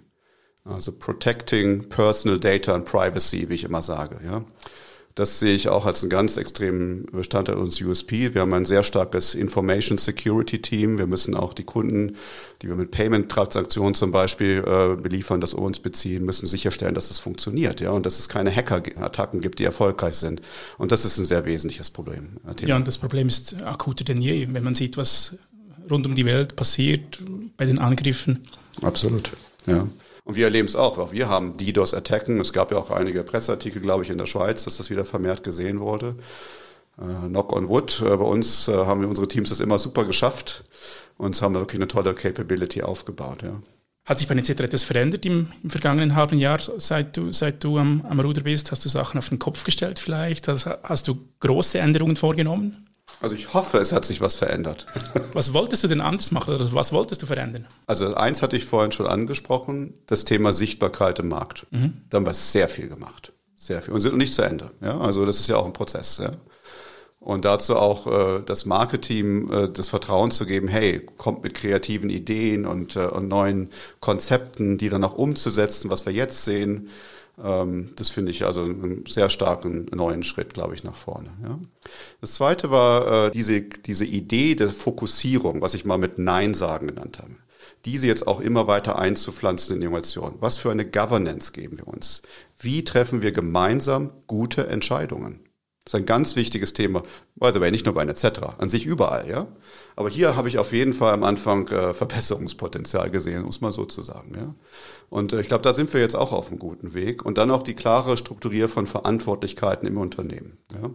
[0.66, 4.20] Also Protecting Personal Data and Privacy, wie ich immer sage.
[4.26, 4.44] Ja.
[5.16, 8.34] Das sehe ich auch als einen ganz extremen Bestandteil unseres USP.
[8.34, 10.98] Wir haben ein sehr starkes Information Security Team.
[10.98, 12.16] Wir müssen auch die Kunden,
[12.62, 17.20] die wir mit Payment-Transaktionen zum Beispiel äh, beliefern, das uns beziehen, müssen sicherstellen, dass das
[17.20, 20.42] funktioniert, ja, und dass es keine Hacker-Attacken gibt, die erfolgreich sind.
[20.78, 22.38] Und das ist ein sehr wesentliches Problem.
[22.48, 25.36] Äh, ja, und das Problem ist akuter denn je, wenn man sieht, was
[25.90, 27.20] rund um die Welt passiert
[27.58, 28.46] bei den Angriffen.
[28.82, 29.32] Absolut,
[29.66, 29.88] ja.
[30.32, 30.98] Und wir erleben es auch.
[30.98, 32.40] Auch wir haben DDoS-Attacken.
[32.40, 35.44] Es gab ja auch einige Presseartikel, glaube ich, in der Schweiz, dass das wieder vermehrt
[35.44, 36.16] gesehen wurde.
[36.98, 38.02] Äh, knock on wood.
[38.02, 40.64] Äh, bei uns äh, haben wir unsere Teams das immer super geschafft
[41.18, 43.44] und haben wirklich eine tolle Capability aufgebaut.
[43.44, 43.62] Ja.
[44.06, 47.78] Hat sich bei Netzetra etwas verändert im, im, vergangenen halben Jahr, seit du, seit du
[47.78, 48.72] am, am Ruder bist?
[48.72, 50.48] Hast du Sachen auf den Kopf gestellt vielleicht?
[50.48, 52.88] Hast, hast du große Änderungen vorgenommen?
[53.22, 54.88] Also ich hoffe, es hat sich was verändert.
[55.34, 57.68] Was wolltest du denn anders machen oder was wolltest du verändern?
[57.88, 61.68] Also eins hatte ich vorhin schon angesprochen, das Thema Sichtbarkeit im Markt.
[61.72, 62.02] Mhm.
[62.10, 63.32] Da haben wir sehr viel gemacht.
[63.56, 63.94] Sehr viel.
[63.94, 64.72] Und sind noch nicht zu Ende.
[64.82, 65.00] Ja?
[65.00, 66.18] Also das ist ja auch ein Prozess.
[66.18, 66.32] Ja?
[67.22, 72.10] Und dazu auch äh, das Marketing äh, das Vertrauen zu geben, hey, kommt mit kreativen
[72.10, 76.90] Ideen und, äh, und neuen Konzepten, die dann auch umzusetzen, was wir jetzt sehen.
[77.44, 81.34] Ähm, das finde ich also einen sehr starken neuen Schritt, glaube ich, nach vorne.
[81.44, 81.60] Ja.
[82.22, 86.88] Das zweite war äh, diese, diese Idee der Fokussierung, was ich mal mit Nein sagen
[86.88, 87.36] genannt habe
[87.86, 90.36] diese jetzt auch immer weiter einzupflanzen in die Innovation.
[90.40, 92.22] Was für eine Governance geben wir uns?
[92.60, 95.40] Wie treffen wir gemeinsam gute Entscheidungen?
[95.84, 97.02] Das ist ein ganz wichtiges Thema.
[97.36, 98.14] By the way, nicht nur bei einer
[98.60, 99.48] an sich überall, ja.
[99.96, 103.86] Aber hier habe ich auf jeden Fall am Anfang äh, Verbesserungspotenzial gesehen, muss man so
[103.86, 104.54] zu sagen, ja.
[105.12, 107.24] Und äh, ich glaube, da sind wir jetzt auch auf einem guten Weg.
[107.26, 110.58] Und dann auch die klare Strukturier von Verantwortlichkeiten im Unternehmen.
[110.74, 110.90] Ja.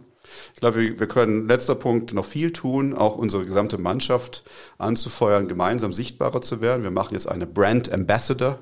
[0.53, 4.43] Ich glaube, wir, können, letzter Punkt, noch viel tun, auch unsere gesamte Mannschaft
[4.77, 6.83] anzufeuern, gemeinsam sichtbarer zu werden.
[6.83, 8.59] Wir machen jetzt eine Brand Ambassador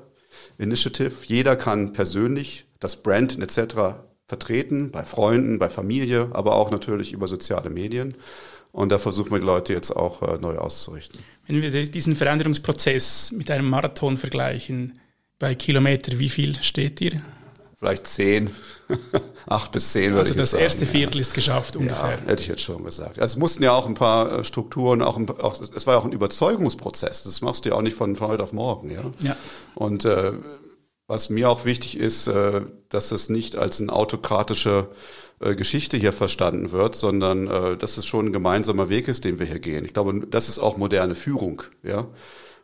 [0.58, 1.12] Initiative.
[1.24, 3.96] Jeder kann persönlich das Brand etc
[4.28, 8.14] vertreten, bei Freunden, bei Familie, aber auch natürlich über soziale Medien.
[8.72, 11.20] Und da versuchen wir die Leute jetzt auch äh, neu auszurichten.
[11.46, 14.98] Wenn wir diesen Veränderungsprozess mit einem Marathon vergleichen,
[15.38, 17.22] bei Kilometer, wie viel steht ihr?
[17.78, 18.50] Vielleicht zehn,
[19.46, 20.14] acht bis zehn.
[20.14, 20.62] Also das sagen.
[20.62, 22.18] erste Viertel ist geschafft ungefähr.
[22.22, 23.18] Ja, hätte ich jetzt schon gesagt.
[23.18, 26.00] Also es mussten ja auch ein paar äh, Strukturen, auch, ein, auch es war ja
[26.00, 27.24] auch ein Überzeugungsprozess.
[27.24, 28.90] Das machst du ja auch nicht von, von heute auf morgen.
[28.90, 29.02] Ja.
[29.20, 29.36] ja.
[29.74, 30.32] Und äh,
[31.06, 34.88] was mir auch wichtig ist, äh, dass es nicht als eine autokratische
[35.40, 39.38] äh, Geschichte hier verstanden wird, sondern äh, dass es schon ein gemeinsamer Weg ist, den
[39.38, 39.84] wir hier gehen.
[39.84, 42.06] Ich glaube, das ist auch moderne Führung, ja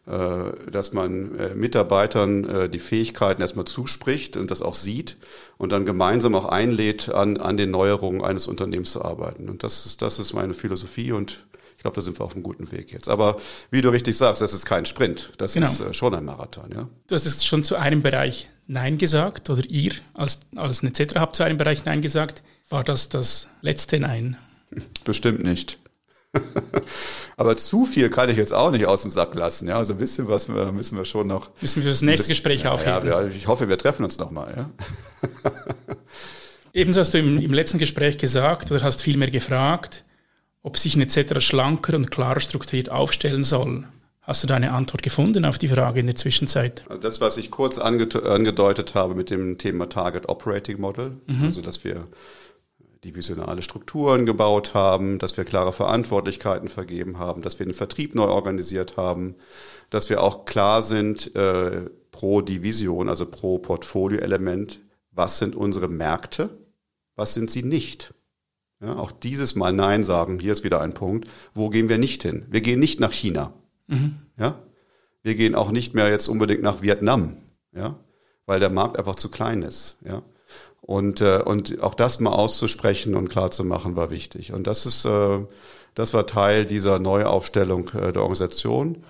[0.04, 5.16] dass man Mitarbeitern die Fähigkeiten erstmal zuspricht und das auch sieht
[5.58, 9.48] und dann gemeinsam auch einlädt, an, an den Neuerungen eines Unternehmens zu arbeiten.
[9.48, 11.44] Und das ist, das ist meine Philosophie und
[11.82, 13.08] ich glaube, da sind wir auf einem guten Weg jetzt.
[13.08, 13.38] Aber
[13.72, 15.32] wie du richtig sagst, das ist kein Sprint.
[15.38, 15.66] Das genau.
[15.66, 16.70] ist äh, schon ein Marathon.
[16.72, 16.88] Ja?
[17.08, 21.16] Du hast es schon zu einem Bereich Nein gesagt oder ihr als, als Etc.
[21.16, 22.44] habt zu einem Bereich Nein gesagt.
[22.68, 24.36] War das das letzte Nein?
[25.04, 25.80] Bestimmt nicht.
[27.36, 29.68] Aber zu viel kann ich jetzt auch nicht aus dem Sack lassen.
[29.68, 31.50] Ja, also ein bisschen was müssen wir schon noch.
[31.60, 33.08] Müssen wir das nächste Gespräch ja, aufheben.
[33.08, 34.52] Ja, ich hoffe, wir treffen uns nochmal.
[34.56, 34.70] Ja?
[36.72, 40.04] Ebenso hast du im, im letzten Gespräch gesagt oder hast viel mehr gefragt,
[40.62, 41.40] ob sich ein etc.
[41.40, 43.84] schlanker und klarer strukturiert aufstellen soll.
[44.22, 46.84] Hast du da eine Antwort gefunden auf die Frage in der Zwischenzeit?
[46.88, 51.44] Also das, was ich kurz angedeutet habe mit dem Thema Target Operating Model, mhm.
[51.44, 52.06] also dass wir
[53.04, 58.26] divisionale Strukturen gebaut haben, dass wir klare Verantwortlichkeiten vergeben haben, dass wir den Vertrieb neu
[58.26, 59.34] organisiert haben,
[59.90, 66.50] dass wir auch klar sind äh, pro Division, also pro Portfolioelement, was sind unsere Märkte,
[67.16, 68.14] was sind sie nicht.
[68.80, 71.28] Ja, auch dieses Mal Nein sagen, hier ist wieder ein Punkt.
[71.54, 72.46] Wo gehen wir nicht hin?
[72.50, 73.52] Wir gehen nicht nach China.
[73.86, 74.18] Mhm.
[74.36, 74.58] Ja?
[75.22, 77.36] Wir gehen auch nicht mehr jetzt unbedingt nach Vietnam,
[77.72, 77.96] ja?
[78.44, 79.98] weil der Markt einfach zu klein ist.
[80.04, 80.22] Ja?
[80.82, 84.52] Und, äh, und auch das mal auszusprechen und klar zu machen, war wichtig.
[84.52, 85.38] Und das ist, äh,
[85.94, 89.02] das war Teil dieser Neuaufstellung äh, der Organisation.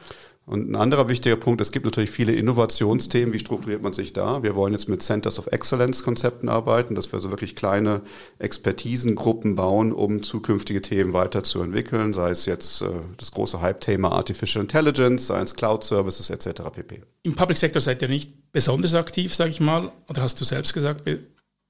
[0.44, 3.32] Und ein anderer wichtiger Punkt, es gibt natürlich viele Innovationsthemen.
[3.32, 4.42] Wie strukturiert man sich da?
[4.42, 8.02] Wir wollen jetzt mit Centers of Excellence Konzepten arbeiten, dass wir so wirklich kleine
[8.40, 15.28] Expertisengruppen bauen, um zukünftige Themen weiterzuentwickeln, sei es jetzt äh, das große Hype-Thema Artificial Intelligence,
[15.28, 16.62] sei es Cloud Services etc.
[16.72, 17.02] pp.
[17.22, 20.74] Im Public Sector seid ihr nicht besonders aktiv, sage ich mal, oder hast du selbst
[20.74, 21.04] gesagt,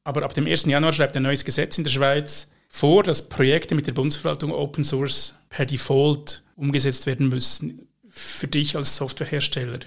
[0.04, 0.64] aber ab dem 1.
[0.66, 4.84] Januar schreibt ein neues Gesetz in der Schweiz vor, dass Projekte mit der Bundesverwaltung Open
[4.84, 9.80] Source per Default umgesetzt werden müssen für dich als Softwarehersteller?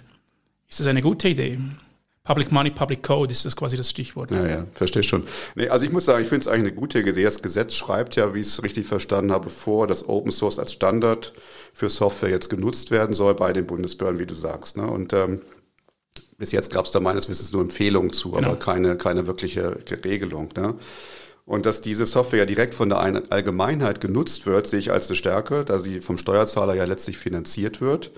[0.68, 1.60] Ist das eine gute Idee?
[2.26, 4.32] Public Money, Public Code ist das quasi das Stichwort.
[4.32, 5.28] Ja, ja, verstehe schon.
[5.54, 7.24] Nee, also ich muss sagen, ich finde es eigentlich eine gute Idee.
[7.24, 10.74] Das Gesetz schreibt ja, wie ich es richtig verstanden habe, vor, dass Open Source als
[10.74, 11.34] Standard
[11.72, 14.76] für Software jetzt genutzt werden soll bei den Bundesbehörden, wie du sagst.
[14.76, 14.88] Ne?
[14.88, 15.44] Und ähm,
[16.38, 18.50] bis jetzt gab es da meines Wissens nur Empfehlungen zu, genau.
[18.50, 20.50] aber keine, keine wirkliche Regelung.
[20.56, 20.76] Ne?
[21.46, 25.16] Und dass diese Software ja direkt von der Allgemeinheit genutzt wird, sehe ich als eine
[25.16, 28.12] Stärke, da sie vom Steuerzahler ja letztlich finanziert wird.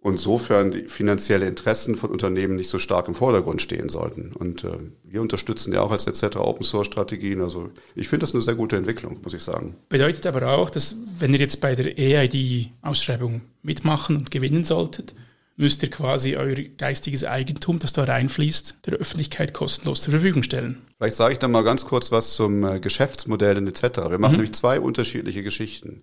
[0.00, 4.32] Und insofern die finanzielle Interessen von Unternehmen nicht so stark im Vordergrund stehen sollten.
[4.32, 6.36] Und äh, wir unterstützen ja auch als etc.
[6.36, 7.40] Open Source Strategien.
[7.40, 9.74] Also ich finde das eine sehr gute Entwicklung, muss ich sagen.
[9.88, 15.14] Bedeutet aber auch, dass wenn ihr jetzt bei der EID-Ausschreibung mitmachen und gewinnen solltet,
[15.56, 20.82] müsst ihr quasi euer geistiges Eigentum, das da reinfließt, der Öffentlichkeit kostenlos zur Verfügung stellen.
[20.98, 23.82] Vielleicht sage ich dann mal ganz kurz was zum äh, Geschäftsmodell etc.
[23.82, 24.38] Wir machen mhm.
[24.38, 26.02] nämlich zwei unterschiedliche Geschichten.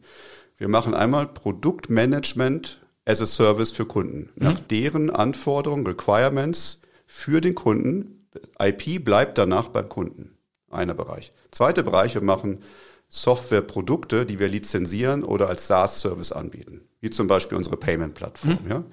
[0.58, 4.30] Wir machen einmal Produktmanagement as a Service für Kunden.
[4.36, 4.44] Mhm.
[4.44, 8.28] Nach deren Anforderungen, Requirements für den Kunden.
[8.60, 10.38] IP bleibt danach beim Kunden.
[10.70, 11.32] Einer Bereich.
[11.52, 12.64] Zweiter Bereich, wir machen
[13.10, 16.82] Softwareprodukte, die wir lizenzieren oder als SaaS-Service anbieten.
[17.00, 18.58] Wie zum Beispiel unsere Payment-Plattform.
[18.64, 18.72] Mhm.
[18.72, 18.84] Ja.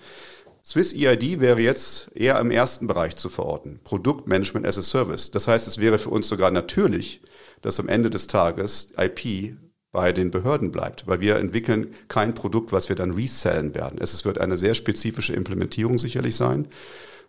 [0.64, 3.80] Swiss EID wäre jetzt eher im ersten Bereich zu verorten.
[3.84, 5.30] Produktmanagement as a Service.
[5.30, 7.22] Das heißt, es wäre für uns sogar natürlich,
[7.62, 9.56] dass am Ende des Tages IP
[9.92, 13.98] bei den Behörden bleibt, weil wir entwickeln kein Produkt, was wir dann resellen werden.
[14.00, 16.68] Es wird eine sehr spezifische Implementierung sicherlich sein,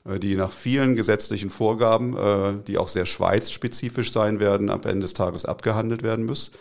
[0.05, 5.01] äh, die nach vielen gesetzlichen Vorgaben, äh, die auch sehr schweizspezifisch sein werden, am Ende
[5.01, 6.51] des Tages abgehandelt werden muss.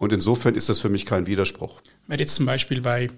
[0.00, 1.82] Und insofern ist das für mich kein Widerspruch.
[2.06, 3.08] Wäre jetzt zum Beispiel bei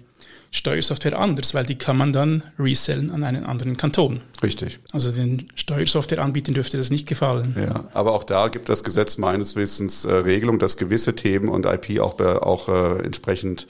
[0.51, 4.19] Steuersoftware anders, weil die kann man dann resellen an einen anderen Kanton.
[4.43, 4.79] Richtig.
[4.91, 7.55] Also den Steuersoftwareanbietern dürfte das nicht gefallen.
[7.57, 11.65] Ja, aber auch da gibt das Gesetz meines Wissens äh, Regelung, dass gewisse Themen und
[11.65, 13.65] IP auch, auch äh, entsprechend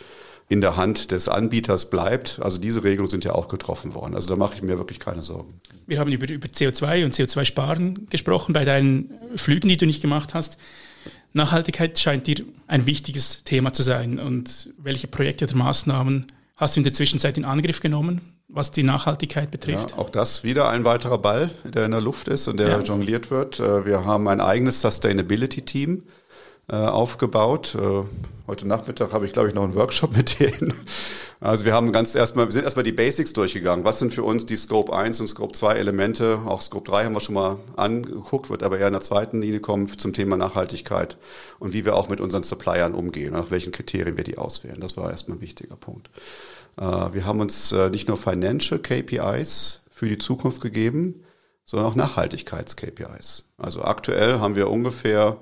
[0.49, 2.39] in der Hand des Anbieters bleibt.
[2.41, 4.15] Also diese Regelungen sind ja auch getroffen worden.
[4.15, 5.54] Also da mache ich mir wirklich keine Sorgen.
[5.86, 10.34] Wir haben über, über CO2 und CO2-Sparen gesprochen bei deinen Flügen, die du nicht gemacht
[10.34, 10.58] hast.
[11.34, 14.19] Nachhaltigkeit scheint dir ein wichtiges Thema zu sein.
[14.19, 18.84] Und welche Projekte oder Maßnahmen hast du in der Zwischenzeit in Angriff genommen, was die
[18.84, 19.91] Nachhaltigkeit betrifft?
[19.91, 22.80] Ja, auch das wieder ein weiterer Ball, der in der Luft ist und der ja.
[22.82, 23.60] jongliert wird.
[23.60, 26.04] Äh, wir haben ein eigenes Sustainability-Team
[26.71, 27.76] aufgebaut.
[27.76, 28.04] Äh,
[28.47, 30.73] heute Nachmittag habe ich, glaube ich, noch einen Workshop mit denen.
[31.39, 33.84] Also wir haben ganz erstmal, wir sind erstmal die Basics durchgegangen.
[33.84, 36.39] Was sind für uns die Scope 1 und Scope 2 Elemente?
[36.45, 39.60] Auch Scope 3 haben wir schon mal angeguckt, wird aber eher in der zweiten Linie
[39.60, 41.17] kommen zum Thema Nachhaltigkeit
[41.60, 44.80] und wie wir auch mit unseren Suppliern umgehen und nach welchen Kriterien wir die auswählen.
[44.80, 46.10] Das war erstmal ein wichtiger Punkt.
[46.78, 51.26] Äh, wir haben uns nicht nur Financial KPIs für die Zukunft gegeben,
[51.65, 53.43] sondern auch Nachhaltigkeits-KPIs.
[53.58, 55.38] Also aktuell haben wir ungefähr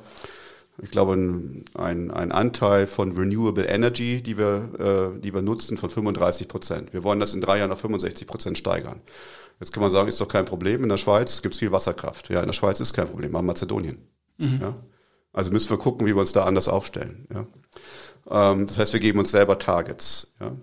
[0.81, 5.89] ich glaube, ein, ein Anteil von Renewable Energy, die wir, äh, die wir nutzen, von
[5.89, 6.93] 35 Prozent.
[6.93, 9.01] Wir wollen das in drei Jahren auf 65 Prozent steigern.
[9.59, 10.81] Jetzt kann man sagen, ist doch kein Problem.
[10.81, 12.29] In der Schweiz gibt es viel Wasserkraft.
[12.29, 13.99] Ja, in der Schweiz ist kein Problem, aber Mazedonien.
[14.37, 14.59] Mhm.
[14.59, 14.75] Ja?
[15.33, 17.27] Also müssen wir gucken, wie wir uns da anders aufstellen.
[17.31, 18.51] Ja?
[18.51, 20.33] Ähm, das heißt, wir geben uns selber Targets.
[20.39, 20.53] Ja?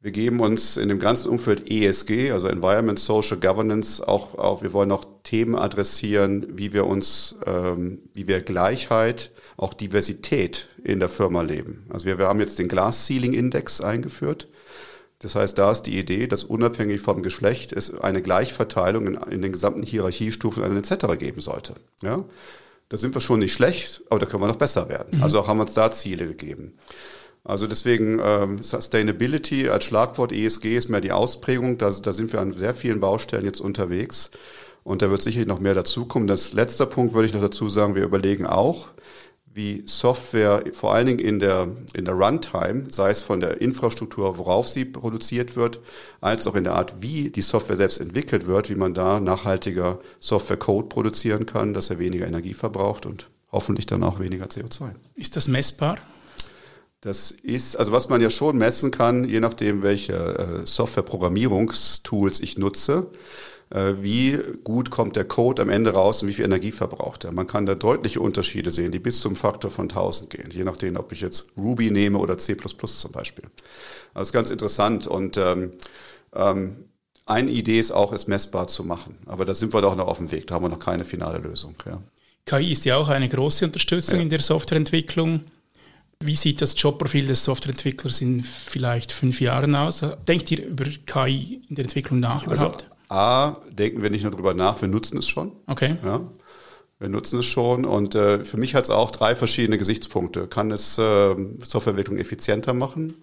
[0.00, 4.72] Wir geben uns in dem ganzen Umfeld ESG, also Environment, Social Governance, auch, auch wir
[4.72, 11.08] wollen auch Themen adressieren, wie wir uns, ähm, wie wir Gleichheit, auch Diversität in der
[11.08, 11.86] Firma leben.
[11.90, 14.48] Also wir, wir haben jetzt den Glass Ceiling Index eingeführt.
[15.20, 19.42] Das heißt, da ist die Idee, dass unabhängig vom Geschlecht es eine Gleichverteilung in, in
[19.42, 21.18] den gesamten Hierarchiestufen etc.
[21.18, 21.76] geben sollte.
[22.02, 22.24] Ja?
[22.88, 25.16] Da sind wir schon nicht schlecht, aber da können wir noch besser werden.
[25.16, 25.22] Mhm.
[25.22, 26.74] Also auch haben wir uns da Ziele gegeben.
[27.42, 31.78] Also deswegen ähm, Sustainability als Schlagwort ESG ist mehr die Ausprägung.
[31.78, 34.30] Da, da sind wir an sehr vielen Baustellen jetzt unterwegs.
[34.82, 36.26] Und da wird sicherlich noch mehr dazukommen.
[36.26, 38.88] Das letzte Punkt würde ich noch dazu sagen, wir überlegen auch,
[39.54, 44.36] wie Software vor allen Dingen in der, in der Runtime, sei es von der Infrastruktur,
[44.36, 45.78] worauf sie produziert wird,
[46.20, 50.00] als auch in der Art, wie die Software selbst entwickelt wird, wie man da nachhaltiger
[50.18, 54.90] Software-Code produzieren kann, dass er weniger Energie verbraucht und hoffentlich dann auch weniger CO2.
[55.14, 55.98] Ist das messbar?
[57.00, 62.58] Das ist, also was man ja schon messen kann, je nachdem, welche äh, Software-Programmierungstools ich
[62.58, 63.06] nutze,
[63.74, 67.32] wie gut kommt der Code am Ende raus und wie viel Energie verbraucht er.
[67.32, 70.96] Man kann da deutliche Unterschiede sehen, die bis zum Faktor von 1000 gehen, je nachdem,
[70.96, 73.44] ob ich jetzt Ruby nehme oder C++ zum Beispiel.
[74.14, 75.72] Also ganz interessant und ähm,
[76.34, 76.76] ähm,
[77.26, 79.16] eine Idee ist auch, es messbar zu machen.
[79.26, 81.38] Aber da sind wir doch noch auf dem Weg, da haben wir noch keine finale
[81.38, 81.74] Lösung.
[81.86, 82.00] Ja.
[82.46, 84.22] KI ist ja auch eine große Unterstützung ja.
[84.22, 85.44] in der Softwareentwicklung.
[86.20, 90.04] Wie sieht das Jobprofil des Softwareentwicklers in vielleicht fünf Jahren aus?
[90.28, 92.86] Denkt ihr über KI in der Entwicklung nach also, überhaupt?
[93.14, 95.52] A, denken wir nicht nur darüber nach, wir nutzen es schon.
[95.66, 95.96] Okay.
[96.04, 96.20] Ja,
[96.98, 100.46] wir nutzen es schon und äh, für mich hat es auch drei verschiedene Gesichtspunkte.
[100.48, 103.22] Kann es äh, Softwareentwicklung effizienter machen?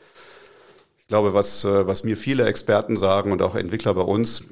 [1.00, 4.46] Ich glaube, was, äh, was mir viele Experten sagen und auch Entwickler bei uns,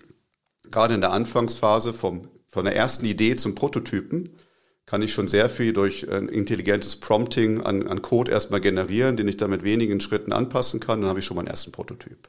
[0.71, 4.35] gerade in der Anfangsphase vom, von der ersten Idee zum Prototypen,
[4.85, 9.27] kann ich schon sehr viel durch ein intelligentes Prompting an, an Code erstmal generieren, den
[9.27, 11.01] ich dann mit wenigen Schritten anpassen kann.
[11.01, 12.27] Dann habe ich schon meinen ersten Prototyp.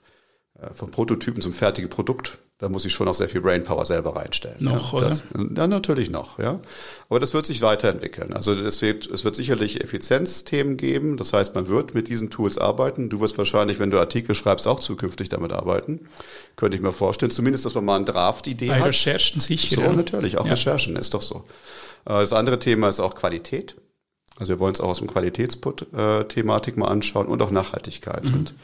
[0.60, 4.16] Äh, vom Prototypen zum fertigen Produkt, da muss ich schon auch sehr viel Brainpower selber
[4.16, 4.58] reinstellen.
[4.58, 5.48] Noch, ja, das, oder?
[5.56, 6.60] Ja, natürlich noch, ja.
[7.08, 8.34] Aber das wird sich weiterentwickeln.
[8.34, 11.16] Also es wird, es wird sicherlich Effizienzthemen geben.
[11.16, 13.08] Das heißt, man wird mit diesen Tools arbeiten.
[13.08, 16.08] Du wirst wahrscheinlich, wenn du Artikel schreibst, auch zukünftig damit arbeiten.
[16.56, 17.30] Könnte ich mir vorstellen.
[17.30, 18.80] Zumindest, dass man mal eine Draft-Idee hat.
[18.80, 19.76] Bei Recherchen sicher.
[19.76, 19.92] So, ja.
[19.92, 20.36] natürlich.
[20.36, 20.52] Auch ja.
[20.52, 21.44] Recherchen ist doch so.
[22.04, 23.74] Äh, das andere Thema ist auch Qualität.
[24.38, 28.24] Also wir wollen es auch aus dem Qualitätsthematik mal anschauen und auch Nachhaltigkeit.
[28.24, 28.34] Mhm.
[28.34, 28.54] Und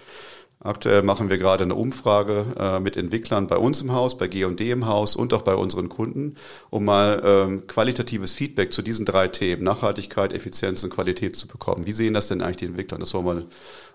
[0.61, 4.71] aktuell machen wir gerade eine Umfrage äh, mit Entwicklern bei uns im Haus, bei G&D
[4.71, 6.37] im Haus und auch bei unseren Kunden,
[6.71, 11.87] um mal ähm, qualitatives Feedback zu diesen drei Themen, Nachhaltigkeit, Effizienz und Qualität zu bekommen.
[11.87, 12.99] Wie sehen das denn eigentlich die Entwickler?
[12.99, 13.47] Das wollen wir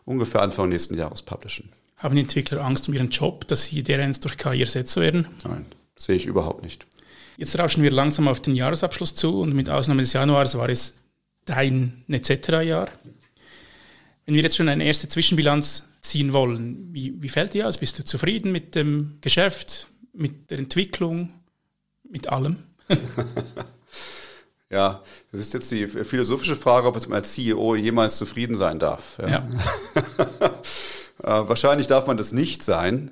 [0.06, 1.70] ungefähr Anfang nächsten Jahres publishen.
[1.98, 5.28] Haben die Entwickler Angst um ihren Job, dass sie dereinst durch KI ersetzt werden?
[5.44, 6.88] Nein, sehe ich überhaupt nicht.
[7.38, 10.98] Jetzt rauschen wir langsam auf den Jahresabschluss zu und mit Ausnahme des Januars war es
[11.46, 12.90] dein Etc-Jahr.
[14.26, 16.90] Wenn wir jetzt schon eine erste Zwischenbilanz ziehen wollen.
[16.92, 17.78] Wie, wie fällt dir aus?
[17.78, 21.30] Bist du zufrieden mit dem Geschäft, mit der Entwicklung,
[22.04, 22.58] mit allem?
[24.70, 29.18] ja, das ist jetzt die philosophische Frage, ob man als CEO jemals zufrieden sein darf.
[29.20, 29.30] Ja.
[29.30, 29.48] ja.
[31.24, 33.12] Äh, wahrscheinlich darf man das nicht sein.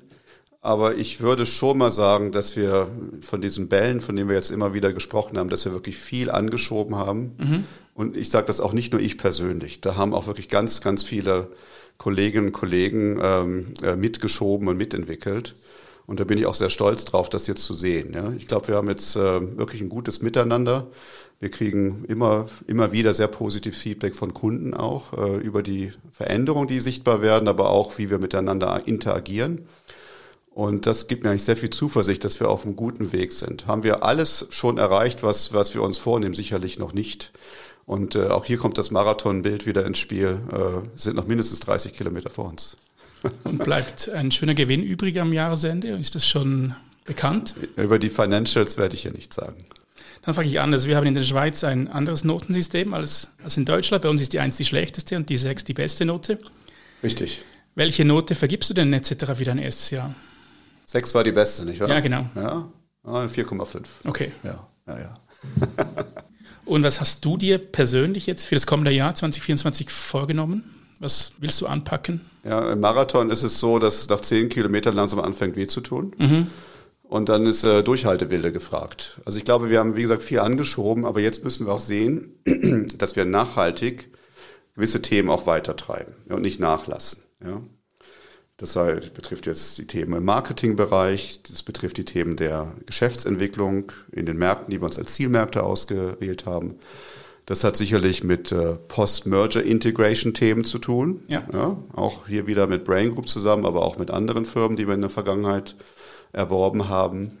[0.60, 2.88] Aber ich würde schon mal sagen, dass wir
[3.20, 6.28] von diesen Bällen, von denen wir jetzt immer wieder gesprochen haben, dass wir wirklich viel
[6.28, 7.36] angeschoben haben.
[7.38, 7.64] Mhm.
[7.94, 9.80] Und ich sage das auch nicht nur ich persönlich.
[9.80, 11.52] Da haben auch wirklich ganz, ganz viele
[12.00, 15.54] Kolleginnen und Kollegen ähm, äh, mitgeschoben und mitentwickelt.
[16.06, 18.14] Und da bin ich auch sehr stolz drauf, das jetzt zu sehen.
[18.14, 18.32] Ja.
[18.38, 20.86] Ich glaube, wir haben jetzt äh, wirklich ein gutes Miteinander.
[21.40, 26.68] Wir kriegen immer, immer wieder sehr positiv Feedback von Kunden auch äh, über die Veränderungen,
[26.68, 29.66] die sichtbar werden, aber auch, wie wir miteinander interagieren.
[30.54, 33.66] Und das gibt mir eigentlich sehr viel Zuversicht, dass wir auf einem guten Weg sind.
[33.66, 36.34] Haben wir alles schon erreicht, was, was wir uns vornehmen?
[36.34, 37.30] Sicherlich noch nicht.
[37.90, 40.38] Und äh, auch hier kommt das Marathonbild wieder ins Spiel.
[40.52, 42.76] Äh, sind noch mindestens 30 Kilometer vor uns.
[43.42, 45.88] Und bleibt ein schöner Gewinn übrig am Jahresende?
[45.88, 47.54] Ist das schon bekannt?
[47.74, 49.66] Über die Financials werde ich hier nicht sagen.
[50.22, 50.86] Dann frage ich anders.
[50.86, 54.04] Wir haben in der Schweiz ein anderes Notensystem als, als in Deutschland.
[54.04, 56.38] Bei uns ist die 1 die schlechteste und die 6 die beste Note.
[57.02, 57.42] Richtig.
[57.74, 59.32] Welche Note vergibst du denn etc.
[59.34, 60.14] für dein erstes Jahr?
[60.84, 61.88] 6 war die beste, nicht wahr?
[61.88, 62.24] Ja, genau.
[62.36, 62.70] Ja,
[63.04, 63.84] 4,5.
[64.04, 64.30] Okay.
[64.44, 65.14] Ja, ja, ja.
[66.70, 70.62] Und was hast du dir persönlich jetzt für das kommende Jahr 2024 vorgenommen?
[71.00, 72.20] Was willst du anpacken?
[72.44, 75.80] Ja, im Marathon ist es so, dass es nach 10 Kilometern langsam anfängt weh zu
[75.80, 76.14] tun.
[76.16, 76.46] Mhm.
[77.02, 79.20] Und dann ist äh, Durchhaltewille gefragt.
[79.24, 82.38] Also ich glaube, wir haben, wie gesagt, viel angeschoben, aber jetzt müssen wir auch sehen,
[82.98, 84.08] dass wir nachhaltig
[84.76, 87.24] gewisse Themen auch weitertreiben und nicht nachlassen.
[87.44, 87.62] Ja?
[88.60, 94.36] Das betrifft jetzt die Themen im Marketingbereich, das betrifft die Themen der Geschäftsentwicklung in den
[94.36, 96.74] Märkten, die wir uns als Zielmärkte ausgewählt haben.
[97.46, 101.22] Das hat sicherlich mit äh, Post-Merger-Integration-Themen zu tun.
[101.28, 101.42] Ja.
[101.54, 101.78] ja.
[101.94, 105.00] Auch hier wieder mit Brain Group zusammen, aber auch mit anderen Firmen, die wir in
[105.00, 105.74] der Vergangenheit
[106.34, 107.38] erworben haben.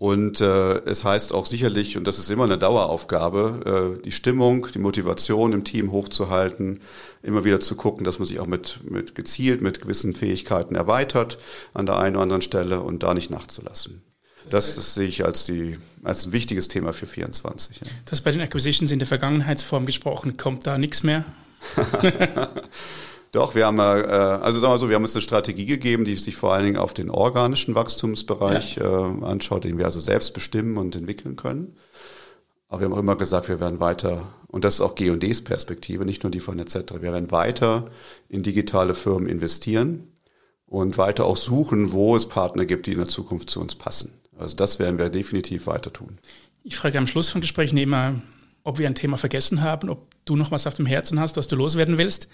[0.00, 4.66] Und äh, es heißt auch sicherlich, und das ist immer eine Daueraufgabe, äh, die Stimmung,
[4.72, 6.80] die Motivation im Team hochzuhalten,
[7.22, 11.36] immer wieder zu gucken, dass man sich auch mit, mit gezielt mit gewissen Fähigkeiten erweitert
[11.74, 14.00] an der einen oder anderen Stelle und da nicht nachzulassen.
[14.48, 17.80] Das, das sehe ich als, die, als ein wichtiges Thema für 24.
[17.80, 17.86] Ja.
[18.06, 21.26] Das bei den Acquisitions in der Vergangenheitsform gesprochen, kommt da nichts mehr?
[23.32, 26.16] Doch, wir haben, äh, also sagen wir so, wir haben uns eine Strategie gegeben, die
[26.16, 28.84] sich vor allen Dingen auf den organischen Wachstumsbereich ja.
[28.84, 31.76] äh, anschaut, den wir also selbst bestimmen und entwickeln können.
[32.68, 36.04] Aber wir haben auch immer gesagt, wir werden weiter, und das ist auch G&Ds Perspektive,
[36.04, 37.86] nicht nur die von etc., wir werden weiter
[38.28, 40.08] in digitale Firmen investieren
[40.66, 44.12] und weiter auch suchen, wo es Partner gibt, die in der Zukunft zu uns passen.
[44.38, 46.18] Also das werden wir definitiv weiter tun.
[46.62, 48.14] Ich frage am Schluss von Gesprächen immer,
[48.62, 51.48] ob wir ein Thema vergessen haben, ob du noch was auf dem Herzen hast, was
[51.48, 52.28] du loswerden willst.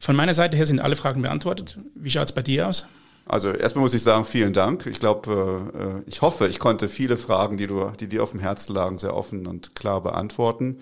[0.00, 1.78] Von meiner Seite her sind alle Fragen beantwortet.
[1.94, 2.86] Wie schaut es bei dir aus?
[3.26, 4.86] Also erstmal muss ich sagen, vielen Dank.
[4.86, 8.40] Ich glaube, äh, ich hoffe, ich konnte viele Fragen, die, du, die dir auf dem
[8.40, 10.80] Herzen lagen, sehr offen und klar beantworten.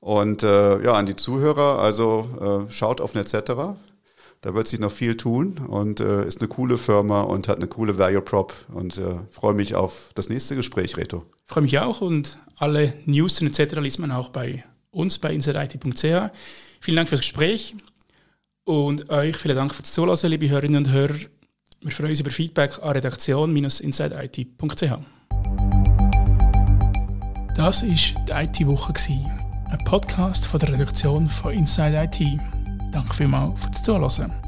[0.00, 3.76] Und äh, ja, an die Zuhörer, also äh, schaut auf Netzetera.
[4.42, 7.66] Da wird sich noch viel tun und äh, ist eine coole Firma und hat eine
[7.66, 11.24] coole Value Prop und äh, freue mich auf das nächste Gespräch, Reto.
[11.46, 13.76] Freue mich auch und alle News etc.
[13.80, 14.64] liest man auch bei
[14.96, 16.30] uns bei insideit.ch.
[16.80, 17.74] Vielen Dank fürs Gespräch
[18.64, 21.14] und euch vielen Dank fürs Zuhören, liebe Hörerinnen und Hörer.
[21.80, 24.82] Wir freuen uns über Feedback an redaktion-insideit.ch.
[27.54, 28.94] Das war die IT-Woche,
[29.68, 32.20] ein Podcast von der Redaktion von Inside IT.
[32.92, 34.45] Danke vielmals fürs Zuhören.